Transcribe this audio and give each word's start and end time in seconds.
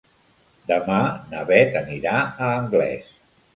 Demà 0.71 1.01
na 1.35 1.45
Beth 1.51 1.79
anirà 1.83 2.17
a 2.25 2.51
Anglès. 2.65 3.15